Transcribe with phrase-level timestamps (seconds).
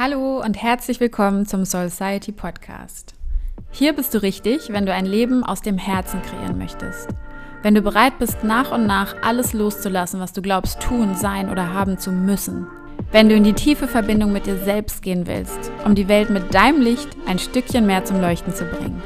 [0.00, 3.14] Hallo und herzlich willkommen zum Soul Society Podcast.
[3.72, 7.08] Hier bist du richtig, wenn du ein Leben aus dem Herzen kreieren möchtest.
[7.64, 11.74] Wenn du bereit bist, nach und nach alles loszulassen, was du glaubst tun, sein oder
[11.74, 12.68] haben zu müssen.
[13.10, 16.54] Wenn du in die tiefe Verbindung mit dir selbst gehen willst, um die Welt mit
[16.54, 19.02] deinem Licht ein Stückchen mehr zum Leuchten zu bringen.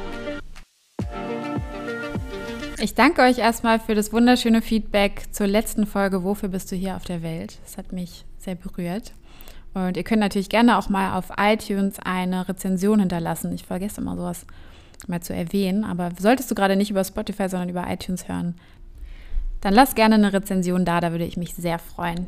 [2.83, 6.97] Ich danke euch erstmal für das wunderschöne Feedback zur letzten Folge Wofür bist du hier
[6.97, 7.61] auf der Welt?
[7.65, 9.15] Das hat mich sehr berührt.
[9.75, 13.53] Und ihr könnt natürlich gerne auch mal auf iTunes eine Rezension hinterlassen.
[13.55, 14.47] Ich vergesse immer sowas
[15.07, 18.55] mal zu erwähnen, aber solltest du gerade nicht über Spotify, sondern über iTunes hören,
[19.61, 22.27] dann lass gerne eine Rezension da, da würde ich mich sehr freuen.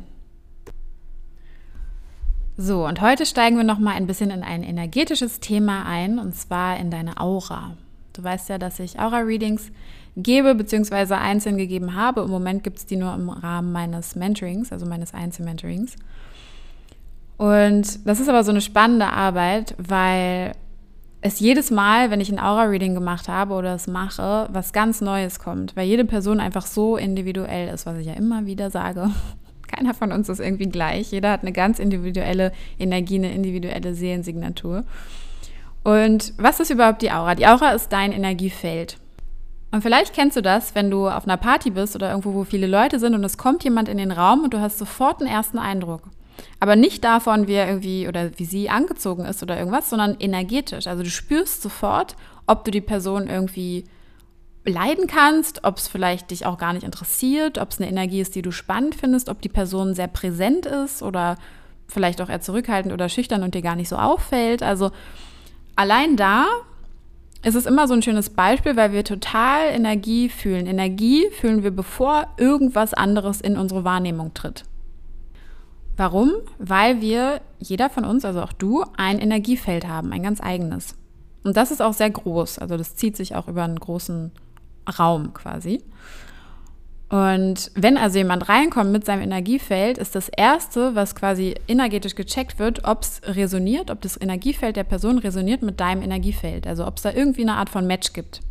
[2.57, 6.33] So, und heute steigen wir noch mal ein bisschen in ein energetisches Thema ein, und
[6.35, 7.75] zwar in deine Aura.
[8.13, 9.71] Du weißt ja, dass ich Aura-Readings
[10.15, 12.21] gebe, beziehungsweise einzeln gegeben habe.
[12.21, 15.97] Im Moment gibt es die nur im Rahmen meines Mentorings, also meines Einzelmentorings.
[17.37, 20.53] Und das ist aber so eine spannende Arbeit, weil
[21.21, 25.39] es jedes Mal, wenn ich ein Aura-Reading gemacht habe oder es mache, was ganz Neues
[25.39, 29.09] kommt, weil jede Person einfach so individuell ist, was ich ja immer wieder sage.
[29.67, 31.11] Keiner von uns ist irgendwie gleich.
[31.11, 34.83] Jeder hat eine ganz individuelle Energie, eine individuelle Seelensignatur.
[35.83, 37.35] Und was ist überhaupt die Aura?
[37.35, 38.97] Die Aura ist dein Energiefeld.
[39.71, 42.67] Und vielleicht kennst du das, wenn du auf einer Party bist oder irgendwo, wo viele
[42.67, 45.57] Leute sind und es kommt jemand in den Raum und du hast sofort einen ersten
[45.57, 46.03] Eindruck.
[46.59, 50.87] Aber nicht davon, wie er irgendwie oder wie sie angezogen ist oder irgendwas, sondern energetisch.
[50.87, 52.15] Also du spürst sofort,
[52.47, 53.85] ob du die Person irgendwie
[54.65, 58.35] leiden kannst, ob es vielleicht dich auch gar nicht interessiert, ob es eine Energie ist,
[58.35, 61.37] die du spannend findest, ob die Person sehr präsent ist oder
[61.87, 64.63] vielleicht auch eher zurückhaltend oder schüchtern und dir gar nicht so auffällt.
[64.63, 64.91] Also
[65.75, 66.47] allein da
[67.43, 70.65] ist es immer so ein schönes Beispiel, weil wir total Energie fühlen.
[70.65, 74.63] Energie fühlen wir, bevor irgendwas anderes in unsere Wahrnehmung tritt.
[75.97, 76.31] Warum?
[76.59, 80.95] Weil wir, jeder von uns, also auch du, ein Energiefeld haben, ein ganz eigenes.
[81.43, 82.59] Und das ist auch sehr groß.
[82.59, 84.31] Also das zieht sich auch über einen großen
[84.99, 85.83] Raum quasi.
[87.07, 92.57] Und wenn also jemand reinkommt mit seinem Energiefeld, ist das Erste, was quasi energetisch gecheckt
[92.57, 96.65] wird, ob es resoniert, ob das Energiefeld der Person resoniert mit deinem Energiefeld.
[96.65, 98.41] Also ob es da irgendwie eine Art von Match gibt.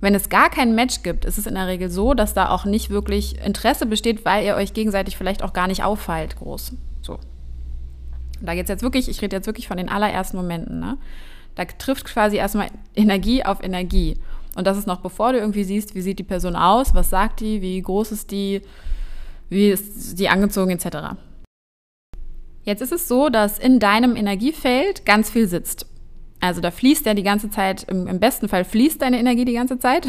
[0.00, 2.64] Wenn es gar kein Match gibt, ist es in der Regel so, dass da auch
[2.64, 6.72] nicht wirklich Interesse besteht, weil ihr euch gegenseitig vielleicht auch gar nicht auffallt groß.
[7.02, 7.18] So.
[8.40, 10.78] Da geht es jetzt wirklich, ich rede jetzt wirklich von den allerersten Momenten.
[10.78, 10.98] Ne?
[11.56, 14.16] Da trifft quasi erstmal Energie auf Energie.
[14.54, 17.40] Und das ist noch bevor du irgendwie siehst, wie sieht die Person aus, was sagt
[17.40, 18.62] die, wie groß ist die,
[19.48, 21.16] wie ist die angezogen etc.
[22.62, 25.86] Jetzt ist es so, dass in deinem Energiefeld ganz viel sitzt.
[26.40, 29.78] Also da fließt ja die ganze Zeit, im, besten Fall fließt deine Energie die ganze
[29.78, 30.06] Zeit.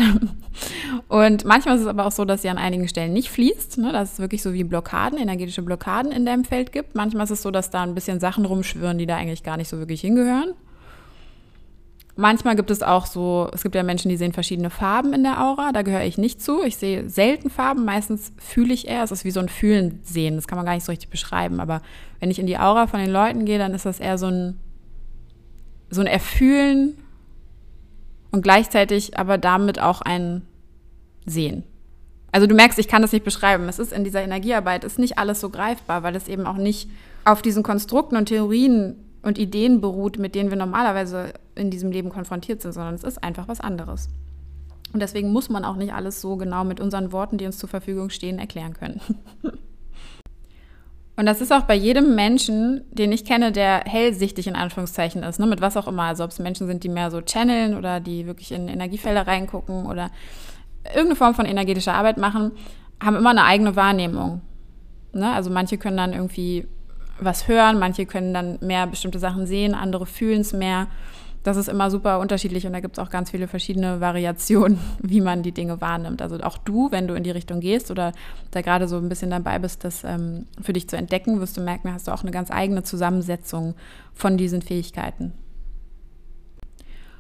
[1.08, 3.92] Und manchmal ist es aber auch so, dass sie an einigen Stellen nicht fließt, ne?
[3.92, 6.94] dass es wirklich so wie Blockaden, energetische Blockaden in deinem Feld gibt.
[6.94, 9.70] Manchmal ist es so, dass da ein bisschen Sachen rumschwirren, die da eigentlich gar nicht
[9.70, 10.54] so wirklich hingehören.
[12.16, 15.42] Manchmal gibt es auch so, es gibt ja Menschen, die sehen verschiedene Farben in der
[15.42, 16.64] Aura, da gehöre ich nicht zu.
[16.64, 20.36] Ich sehe selten Farben, meistens fühle ich eher, es ist wie so ein Fühlen sehen,
[20.36, 21.62] das kann man gar nicht so richtig beschreiben.
[21.62, 21.82] Aber
[22.20, 24.60] wenn ich in die Aura von den Leuten gehe, dann ist das eher so ein
[25.90, 26.98] so ein Erfühlen
[28.32, 30.44] und gleichzeitig aber damit auch ein
[31.26, 31.64] Sehen.
[32.32, 33.68] Also du merkst, ich kann das nicht beschreiben.
[33.70, 36.90] Es ist in dieser Energiearbeit ist nicht alles so greifbar, weil es eben auch nicht
[37.26, 42.10] auf diesen Konstrukten und Theorien und Ideen beruht, mit denen wir normalerweise in diesem Leben
[42.10, 44.10] konfrontiert sind, sondern es ist einfach was anderes.
[44.94, 47.70] Und deswegen muss man auch nicht alles so genau mit unseren Worten, die uns zur
[47.70, 49.02] Verfügung stehen, erklären können.
[51.20, 55.38] Und das ist auch bei jedem Menschen, den ich kenne, der hellsichtig in Anführungszeichen ist,
[55.38, 56.04] ne, mit was auch immer.
[56.04, 59.86] Also ob es Menschen sind, die mehr so channeln oder die wirklich in Energiefelder reingucken
[59.86, 60.12] oder
[60.86, 62.54] irgendeine Form von energetischer Arbeit machen,
[63.04, 64.40] haben immer eine eigene Wahrnehmung.
[65.12, 65.30] Ne?
[65.30, 66.70] Also manche können dann irgendwie
[67.20, 70.88] was hören, manche können dann mehr bestimmte Sachen sehen, andere fühlen es mehr
[71.44, 75.22] das ist immer super unterschiedlich und da gibt es auch ganz viele verschiedene Variationen, wie
[75.22, 76.22] man die Dinge wahrnimmt.
[76.22, 78.12] Also auch du, wenn du in die Richtung gehst oder
[78.52, 81.62] da gerade so ein bisschen dabei bist, das ähm, für dich zu entdecken, wirst du
[81.62, 83.76] merken, hast du auch eine ganz eigene Zusammensetzung
[84.14, 85.34] von diesen Fähigkeiten.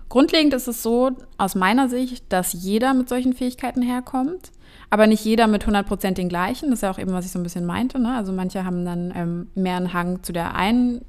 [0.09, 4.51] Grundlegend ist es so, aus meiner Sicht, dass jeder mit solchen Fähigkeiten herkommt,
[4.89, 6.71] aber nicht jeder mit 100% den gleichen.
[6.71, 7.99] Das ist ja auch eben, was ich so ein bisschen meinte.
[7.99, 8.15] Ne?
[8.15, 11.05] Also manche haben dann ähm, mehr einen Hang zu der einen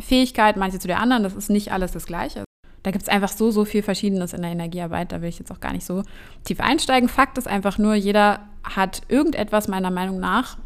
[0.00, 1.22] Fähigkeit, manche zu der anderen.
[1.22, 2.44] Das ist nicht alles das Gleiche.
[2.82, 5.10] Da gibt es einfach so, so viel Verschiedenes in der Energiearbeit.
[5.10, 6.02] Da will ich jetzt auch gar nicht so
[6.44, 7.08] tief einsteigen.
[7.08, 10.58] Fakt ist einfach nur, jeder hat irgendetwas meiner Meinung nach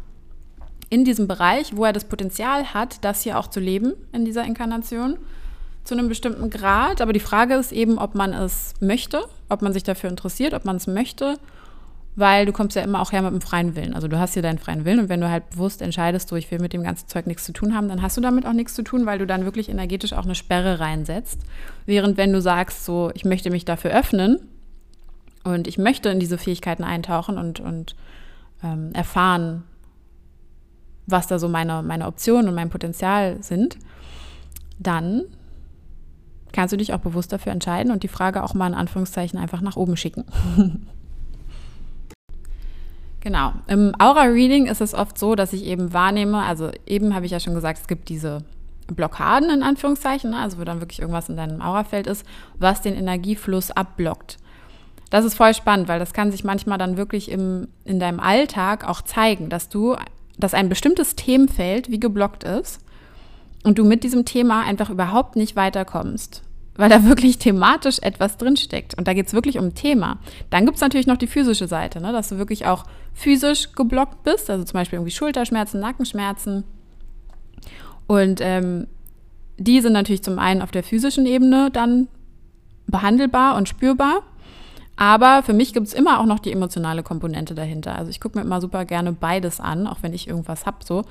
[0.89, 4.43] in diesem Bereich, wo er das Potenzial hat, das hier auch zu leben in dieser
[4.43, 5.17] Inkarnation
[5.83, 6.99] zu einem bestimmten Grad.
[6.99, 10.65] Aber die Frage ist eben, ob man es möchte, ob man sich dafür interessiert, ob
[10.65, 11.37] man es möchte,
[12.19, 13.93] weil du kommst ja immer auch her mit einem freien Willen.
[13.93, 16.51] Also du hast hier deinen freien Willen und wenn du halt bewusst entscheidest, so ich
[16.51, 18.73] will mit dem ganzen Zeug nichts zu tun haben, dann hast du damit auch nichts
[18.73, 21.39] zu tun, weil du dann wirklich energetisch auch eine Sperre reinsetzt.
[21.85, 24.39] Während wenn du sagst, so ich möchte mich dafür öffnen
[25.43, 27.95] und ich möchte in diese Fähigkeiten eintauchen und, und
[28.63, 29.63] ähm, erfahren,
[31.07, 33.77] was da so meine, meine Optionen und mein Potenzial sind,
[34.77, 35.23] dann
[36.51, 39.61] kannst du dich auch bewusst dafür entscheiden und die Frage auch mal in Anführungszeichen einfach
[39.61, 40.25] nach oben schicken.
[43.21, 43.53] Genau.
[43.67, 47.39] Im Aura-Reading ist es oft so, dass ich eben wahrnehme, also eben habe ich ja
[47.39, 48.43] schon gesagt, es gibt diese
[48.87, 52.25] Blockaden in Anführungszeichen, ne, also wo dann wirklich irgendwas in deinem Aurafeld ist,
[52.57, 54.37] was den Energiefluss abblockt.
[55.09, 58.87] Das ist voll spannend, weil das kann sich manchmal dann wirklich im, in deinem Alltag
[58.87, 59.95] auch zeigen, dass du,
[60.37, 62.79] dass ein bestimmtes Themenfeld wie geblockt ist
[63.63, 66.43] und du mit diesem Thema einfach überhaupt nicht weiterkommst
[66.79, 68.97] weil da wirklich thematisch etwas drinsteckt.
[68.97, 70.17] Und da geht es wirklich um ein Thema.
[70.49, 72.13] Dann gibt es natürlich noch die physische Seite, ne?
[72.13, 76.63] dass du wirklich auch physisch geblockt bist, also zum Beispiel irgendwie Schulterschmerzen, Nackenschmerzen.
[78.07, 78.87] Und ähm,
[79.57, 82.07] die sind natürlich zum einen auf der physischen Ebene dann
[82.87, 84.21] behandelbar und spürbar.
[84.95, 87.95] Aber für mich gibt es immer auch noch die emotionale Komponente dahinter.
[87.95, 91.03] Also ich gucke mir immer super gerne beides an, auch wenn ich irgendwas habe so.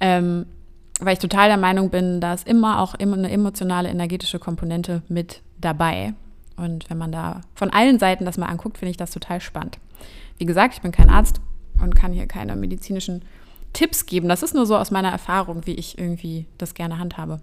[0.00, 0.46] Ähm,
[1.00, 5.02] weil ich total der Meinung bin, da ist immer auch immer eine emotionale, energetische Komponente
[5.08, 6.14] mit dabei.
[6.56, 9.78] Und wenn man da von allen Seiten das mal anguckt, finde ich das total spannend.
[10.38, 11.40] Wie gesagt, ich bin kein Arzt
[11.80, 13.22] und kann hier keine medizinischen
[13.72, 14.28] Tipps geben.
[14.28, 17.40] Das ist nur so aus meiner Erfahrung, wie ich irgendwie das gerne handhabe.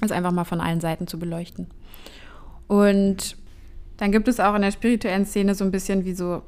[0.00, 1.66] Das einfach mal von allen Seiten zu beleuchten.
[2.68, 3.36] Und
[3.96, 6.42] dann gibt es auch in der spirituellen Szene so ein bisschen wie so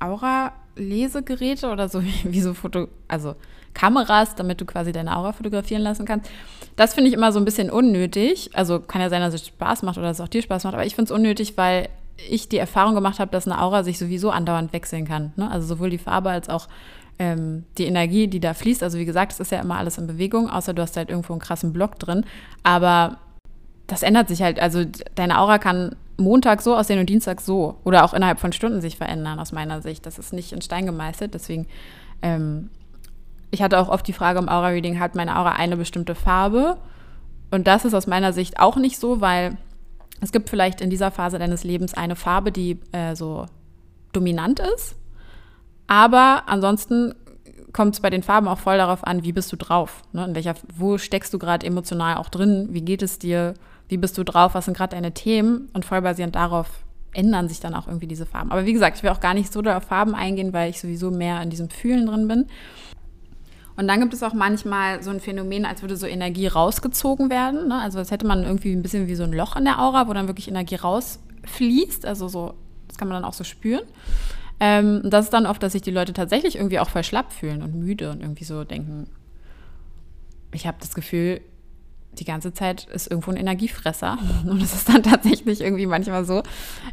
[0.00, 3.36] Aura-Lesegeräte oder so wie, wie so Foto, also
[3.74, 6.30] Kameras, damit du quasi deine Aura fotografieren lassen kannst.
[6.76, 8.50] Das finde ich immer so ein bisschen unnötig.
[8.54, 10.74] Also kann ja sein, dass es Spaß macht oder dass es auch dir Spaß macht,
[10.74, 11.88] aber ich finde es unnötig, weil
[12.28, 15.32] ich die Erfahrung gemacht habe, dass eine Aura sich sowieso andauernd wechseln kann.
[15.36, 15.50] Ne?
[15.50, 16.68] Also sowohl die Farbe als auch
[17.18, 18.82] ähm, die Energie, die da fließt.
[18.82, 21.32] Also wie gesagt, es ist ja immer alles in Bewegung, außer du hast halt irgendwo
[21.32, 22.24] einen krassen Block drin.
[22.62, 23.18] Aber
[23.86, 24.60] das ändert sich halt.
[24.60, 24.84] Also
[25.14, 27.76] deine Aura kann Montag so aussehen und Dienstag so.
[27.84, 30.06] Oder auch innerhalb von Stunden sich verändern, aus meiner Sicht.
[30.06, 31.34] Das ist nicht in Stein gemeißelt.
[31.34, 31.66] Deswegen
[32.22, 32.70] ähm,
[33.50, 36.78] ich hatte auch oft die Frage im Aura-Reading, hat meine Aura eine bestimmte Farbe?
[37.50, 39.56] Und das ist aus meiner Sicht auch nicht so, weil
[40.20, 43.46] es gibt vielleicht in dieser Phase deines Lebens eine Farbe, die äh, so
[44.12, 44.96] dominant ist.
[45.86, 47.14] Aber ansonsten
[47.72, 50.02] kommt es bei den Farben auch voll darauf an, wie bist du drauf?
[50.12, 50.24] Ne?
[50.24, 52.68] In welcher, wo steckst du gerade emotional auch drin?
[52.70, 53.54] Wie geht es dir?
[53.88, 54.54] Wie bist du drauf?
[54.54, 55.68] Was sind gerade deine Themen?
[55.72, 56.68] Und voll basierend darauf
[57.12, 58.52] ändern sich dann auch irgendwie diese Farben.
[58.52, 61.10] Aber wie gesagt, ich will auch gar nicht so auf Farben eingehen, weil ich sowieso
[61.10, 62.46] mehr in diesem Fühlen drin bin.
[63.80, 67.68] Und dann gibt es auch manchmal so ein Phänomen, als würde so Energie rausgezogen werden.
[67.68, 67.80] Ne?
[67.80, 70.12] Also als hätte man irgendwie ein bisschen wie so ein Loch in der Aura, wo
[70.12, 72.04] dann wirklich Energie rausfließt.
[72.04, 72.52] Also so,
[72.88, 73.80] das kann man dann auch so spüren.
[74.60, 77.62] Ähm, das ist dann oft, dass sich die Leute tatsächlich irgendwie auch voll schlapp fühlen
[77.62, 79.06] und müde und irgendwie so denken,
[80.52, 81.40] ich habe das Gefühl,
[82.12, 84.18] die ganze Zeit ist irgendwo ein Energiefresser.
[84.44, 86.42] Und es ist dann tatsächlich irgendwie manchmal so,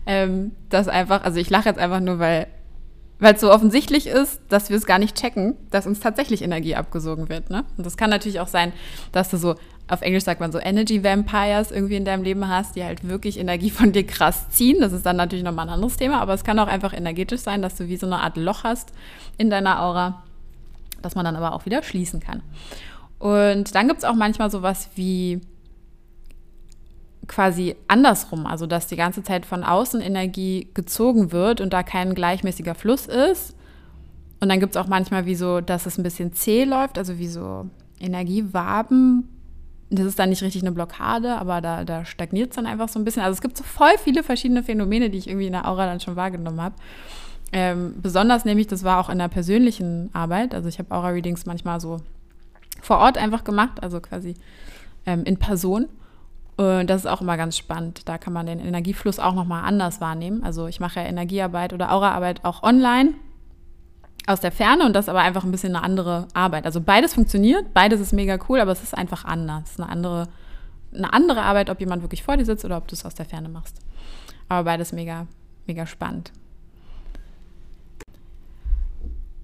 [0.05, 2.47] ähm, dass einfach, also ich lache jetzt einfach nur, weil
[3.19, 6.75] weil es so offensichtlich ist, dass wir es gar nicht checken, dass uns tatsächlich Energie
[6.75, 7.49] abgesogen wird.
[7.49, 7.63] Ne?
[7.77, 8.73] Und das kann natürlich auch sein,
[9.11, 9.55] dass du so,
[9.87, 13.39] auf Englisch sagt man so Energy Vampires irgendwie in deinem Leben hast, die halt wirklich
[13.39, 14.77] Energie von dir krass ziehen.
[14.81, 17.61] Das ist dann natürlich nochmal ein anderes Thema, aber es kann auch einfach energetisch sein,
[17.61, 18.91] dass du wie so eine Art Loch hast
[19.37, 20.23] in deiner Aura,
[21.01, 22.43] das man dann aber auch wieder schließen kann.
[23.19, 25.41] Und dann gibt es auch manchmal sowas wie
[27.27, 32.15] quasi andersrum, also dass die ganze Zeit von außen Energie gezogen wird und da kein
[32.15, 33.55] gleichmäßiger Fluss ist.
[34.39, 37.17] Und dann gibt es auch manchmal wie so, dass es ein bisschen zäh läuft, also
[37.17, 37.65] wie so
[37.99, 39.27] Energiewaben.
[39.89, 42.99] Das ist dann nicht richtig eine Blockade, aber da, da stagniert es dann einfach so
[42.99, 43.23] ein bisschen.
[43.23, 45.99] Also es gibt so voll viele verschiedene Phänomene, die ich irgendwie in der Aura dann
[45.99, 46.75] schon wahrgenommen habe.
[47.53, 50.53] Ähm, besonders nämlich, das war auch in der persönlichen Arbeit.
[50.53, 52.01] Also ich habe Aura-Readings manchmal so
[52.81, 54.35] vor Ort einfach gemacht, also quasi
[55.05, 55.87] ähm, in Person.
[56.57, 58.09] Und das ist auch immer ganz spannend.
[58.09, 60.43] Da kann man den Energiefluss auch nochmal anders wahrnehmen.
[60.43, 63.13] Also ich mache ja Energiearbeit oder Auraarbeit auch online
[64.25, 66.65] aus der Ferne und das aber einfach ein bisschen eine andere Arbeit.
[66.65, 69.79] Also beides funktioniert, beides ist mega cool, aber es ist einfach anders.
[69.79, 70.27] Eine andere,
[70.93, 73.25] eine andere Arbeit, ob jemand wirklich vor dir sitzt oder ob du es aus der
[73.25, 73.79] Ferne machst.
[74.49, 75.27] Aber beides mega,
[75.67, 76.31] mega spannend.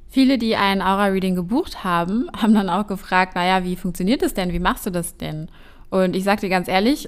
[0.10, 4.51] Viele, die ein Aura-Reading gebucht haben, haben dann auch gefragt, naja, wie funktioniert das denn?
[4.51, 5.50] Wie machst du das denn?
[5.94, 7.08] Und ich sage dir ganz ehrlich,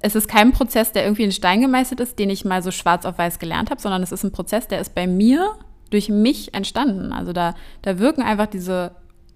[0.00, 3.06] es ist kein Prozess, der irgendwie in Stein gemeißelt ist, den ich mal so schwarz
[3.06, 5.54] auf weiß gelernt habe, sondern es ist ein Prozess, der ist bei mir
[5.88, 7.10] durch mich entstanden.
[7.14, 8.90] Also da, da wirken einfach diese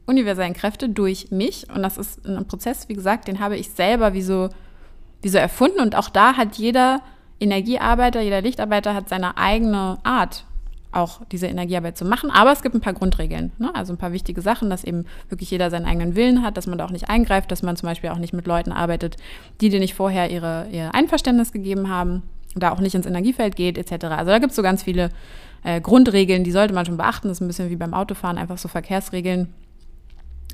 [0.05, 1.71] universellen Kräfte durch mich.
[1.75, 4.51] Und das ist ein Prozess, wie gesagt, den habe ich selber wie so,
[5.23, 5.81] wie so erfunden.
[5.81, 7.01] Und auch da hat jeder
[7.41, 10.45] Energiearbeiter, jeder Lichtarbeiter hat seine eigene Art.
[10.93, 12.31] Auch diese Energiearbeit zu machen.
[12.31, 13.75] Aber es gibt ein paar Grundregeln, ne?
[13.75, 16.79] also ein paar wichtige Sachen, dass eben wirklich jeder seinen eigenen Willen hat, dass man
[16.79, 19.17] da auch nicht eingreift, dass man zum Beispiel auch nicht mit Leuten arbeitet,
[19.61, 22.23] die dir nicht vorher ihre, ihr Einverständnis gegeben haben,
[22.57, 24.07] da auch nicht ins Energiefeld geht, etc.
[24.07, 25.11] Also da gibt es so ganz viele
[25.63, 27.29] äh, Grundregeln, die sollte man schon beachten.
[27.29, 29.53] Das ist ein bisschen wie beim Autofahren, einfach so Verkehrsregeln.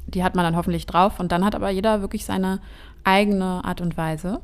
[0.07, 1.19] Die hat man dann hoffentlich drauf.
[1.19, 2.61] Und dann hat aber jeder wirklich seine
[3.05, 4.41] eigene Art und Weise.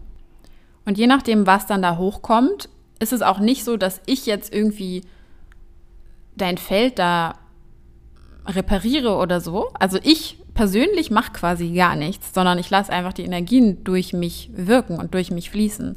[0.84, 2.68] Und je nachdem, was dann da hochkommt,
[2.98, 5.02] ist es auch nicht so, dass ich jetzt irgendwie
[6.36, 7.34] dein Feld da
[8.46, 9.68] repariere oder so.
[9.74, 14.50] Also ich persönlich mache quasi gar nichts, sondern ich lasse einfach die Energien durch mich
[14.54, 15.96] wirken und durch mich fließen.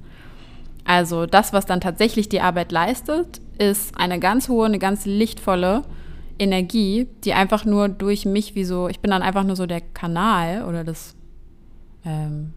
[0.86, 5.84] Also das, was dann tatsächlich die Arbeit leistet, ist eine ganz hohe, eine ganz lichtvolle
[6.38, 9.82] Energie, die einfach nur durch mich wie so, ich bin dann einfach nur so der
[9.82, 11.16] Kanal oder das
[12.04, 12.54] ähm,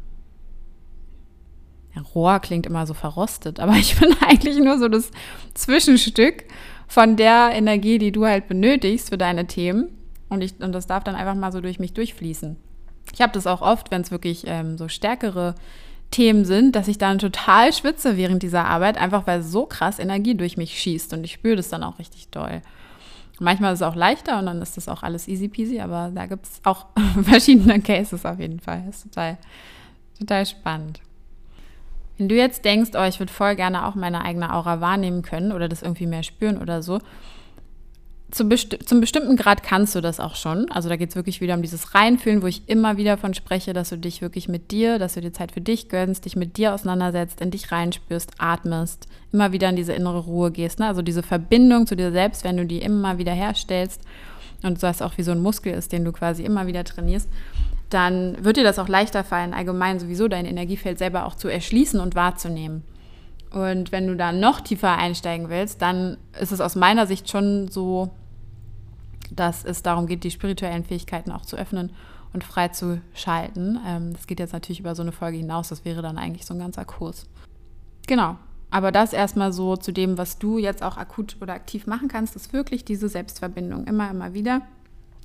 [2.14, 5.10] Rohr klingt immer so verrostet, aber ich bin eigentlich nur so das
[5.54, 6.44] Zwischenstück
[6.88, 9.88] von der Energie, die du halt benötigst für deine Themen.
[10.30, 12.56] Und, ich, und das darf dann einfach mal so durch mich durchfließen.
[13.12, 15.54] Ich habe das auch oft, wenn es wirklich ähm, so stärkere
[16.10, 20.34] Themen sind, dass ich dann total schwitze während dieser Arbeit, einfach weil so krass Energie
[20.34, 22.62] durch mich schießt und ich spüre das dann auch richtig doll.
[23.40, 26.26] Manchmal ist es auch leichter und dann ist das auch alles easy peasy, aber da
[26.26, 26.86] gibt es auch
[27.22, 28.82] verschiedene Cases auf jeden Fall.
[28.86, 29.38] Das ist total,
[30.18, 31.00] total spannend.
[32.18, 35.52] Wenn du jetzt denkst, oh, ich würde voll gerne auch meine eigene Aura wahrnehmen können
[35.52, 36.98] oder das irgendwie mehr spüren oder so,
[38.30, 40.70] zum, besti zum bestimmten Grad kannst du das auch schon.
[40.70, 43.72] Also da geht es wirklich wieder um dieses Reinfühlen, wo ich immer wieder von spreche,
[43.72, 46.58] dass du dich wirklich mit dir, dass du dir Zeit für dich gönnst, dich mit
[46.58, 50.78] dir auseinandersetzt, in dich reinspürst, atmest, immer wieder in diese innere Ruhe gehst.
[50.78, 50.86] Ne?
[50.86, 54.02] Also diese Verbindung zu dir selbst, wenn du die immer wieder herstellst
[54.62, 57.28] und das auch wie so ein Muskel ist, den du quasi immer wieder trainierst,
[57.90, 62.00] dann wird dir das auch leichter fallen, allgemein sowieso dein Energiefeld selber auch zu erschließen
[62.00, 62.82] und wahrzunehmen.
[63.50, 67.68] Und wenn du da noch tiefer einsteigen willst, dann ist es aus meiner Sicht schon
[67.68, 68.10] so,
[69.30, 71.92] dass es darum geht, die spirituellen Fähigkeiten auch zu öffnen
[72.32, 73.78] und frei zu schalten.
[73.86, 75.68] Ähm, das geht jetzt natürlich über so eine Folge hinaus.
[75.68, 77.26] Das wäre dann eigentlich so ein ganzer Kurs.
[78.06, 78.36] Genau.
[78.70, 82.36] Aber das erstmal so zu dem, was du jetzt auch akut oder aktiv machen kannst,
[82.36, 83.86] ist wirklich diese Selbstverbindung.
[83.86, 84.60] Immer, immer wieder.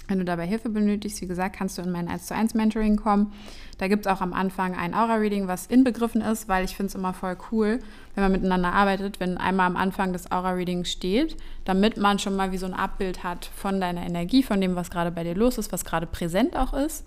[0.07, 2.98] Wenn du dabei Hilfe benötigst, wie gesagt, kannst du in mein 1 zu 1 Mentoring
[2.98, 3.31] kommen.
[3.77, 6.95] Da gibt es auch am Anfang ein Aura-Reading, was inbegriffen ist, weil ich finde es
[6.95, 7.79] immer voll cool,
[8.13, 12.51] wenn man miteinander arbeitet, wenn einmal am Anfang des Aura-Readings steht, damit man schon mal
[12.51, 15.57] wie so ein Abbild hat von deiner Energie, von dem, was gerade bei dir los
[15.57, 17.05] ist, was gerade präsent auch ist,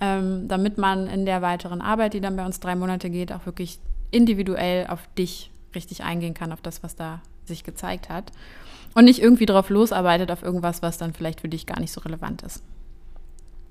[0.00, 3.44] ähm, damit man in der weiteren Arbeit, die dann bei uns drei Monate geht, auch
[3.44, 3.78] wirklich
[4.10, 8.32] individuell auf dich richtig eingehen kann, auf das, was da sich gezeigt hat
[8.94, 12.00] und nicht irgendwie drauf losarbeitet auf irgendwas, was dann vielleicht für dich gar nicht so
[12.00, 12.62] relevant ist.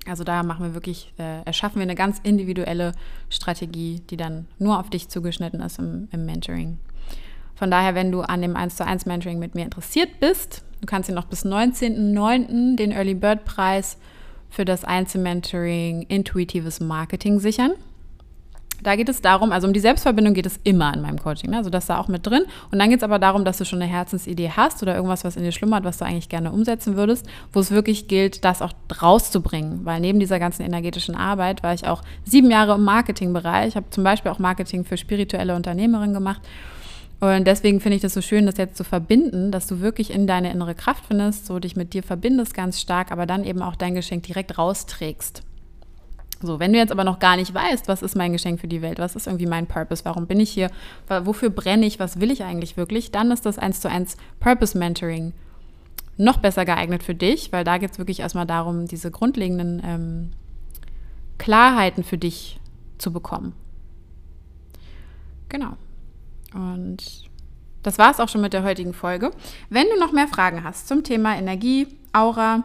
[0.08, 2.94] Also da machen wir wirklich, äh, erschaffen wir eine ganz individuelle
[3.30, 6.80] Strategie, die dann nur auf dich zugeschnitten ist im, im Mentoring.
[7.56, 10.88] Von daher, wenn du an dem 1 zu 1 Mentoring mit mir interessiert bist, du
[10.88, 12.78] kannst dir noch bis 19.09.
[12.78, 13.98] den Early Bird Preis
[14.50, 17.74] für das Einzelmentoring Intuitives Marketing sichern.
[18.84, 21.52] Da geht es darum, also um die Selbstverbindung geht es immer in meinem Coaching.
[21.52, 21.58] Ne?
[21.58, 22.44] Also das ist da auch mit drin.
[22.72, 25.36] Und dann geht es aber darum, dass du schon eine Herzensidee hast oder irgendwas, was
[25.36, 28.74] in dir schlummert, was du eigentlich gerne umsetzen würdest, wo es wirklich gilt, das auch
[29.02, 29.86] rauszubringen.
[29.86, 33.70] Weil neben dieser ganzen energetischen Arbeit war ich auch sieben Jahre im Marketingbereich.
[33.70, 36.42] Ich habe zum Beispiel auch Marketing für spirituelle Unternehmerinnen gemacht.
[37.20, 40.26] Und deswegen finde ich das so schön, das jetzt zu verbinden, dass du wirklich in
[40.26, 43.76] deine innere Kraft findest, so dich mit dir verbindest ganz stark, aber dann eben auch
[43.76, 45.44] dein Geschenk direkt rausträgst.
[46.42, 48.82] So, wenn du jetzt aber noch gar nicht weißt, was ist mein Geschenk für die
[48.82, 50.72] Welt, was ist irgendwie mein Purpose, warum bin ich hier,
[51.08, 54.78] wofür brenne ich, was will ich eigentlich wirklich, dann ist das 1 zu 1 Purpose
[54.78, 55.34] Mentoring
[56.16, 60.32] noch besser geeignet für dich, weil da geht es wirklich erstmal darum, diese grundlegenden ähm,
[61.38, 62.60] Klarheiten für dich
[62.98, 63.54] zu bekommen.
[65.50, 65.78] Genau.
[66.54, 67.30] Und
[67.84, 69.32] das war es auch schon mit der heutigen Folge.
[69.70, 72.64] Wenn du noch mehr Fragen hast zum Thema Energie, Aura,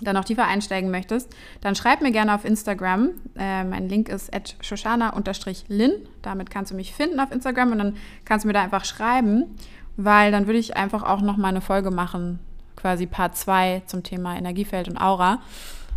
[0.00, 1.30] da noch tiefer einsteigen möchtest,
[1.60, 3.10] dann schreib mir gerne auf Instagram.
[3.36, 4.30] Äh, mein Link ist
[4.60, 5.92] shoshana-lin.
[6.22, 9.56] Damit kannst du mich finden auf Instagram und dann kannst du mir da einfach schreiben,
[9.96, 12.38] weil dann würde ich einfach auch noch mal eine Folge machen,
[12.76, 15.40] quasi Part 2 zum Thema Energiefeld und Aura.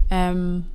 [0.09, 0.65] Ähm,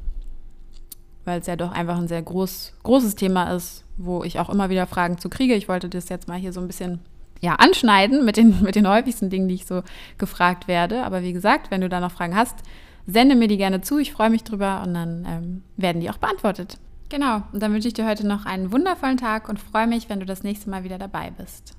[1.28, 4.70] weil es ja doch einfach ein sehr groß, großes Thema ist, wo ich auch immer
[4.70, 5.54] wieder Fragen zu kriege.
[5.54, 7.00] Ich wollte das jetzt mal hier so ein bisschen
[7.40, 9.82] ja, anschneiden mit den, mit den häufigsten Dingen, die ich so
[10.16, 11.04] gefragt werde.
[11.04, 12.56] Aber wie gesagt, wenn du da noch Fragen hast,
[13.08, 13.98] sende mir die gerne zu.
[13.98, 16.78] Ich freue mich drüber und dann ähm, werden die auch beantwortet.
[17.08, 20.20] Genau, und dann wünsche ich dir heute noch einen wundervollen Tag und freue mich, wenn
[20.20, 21.77] du das nächste Mal wieder dabei bist.